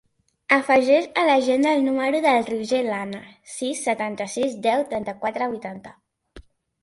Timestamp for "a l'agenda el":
1.23-1.83